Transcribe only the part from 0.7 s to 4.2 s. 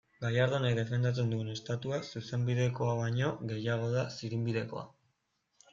defendatzen duen Estatua, zuzenbidekoa baino, gehiago da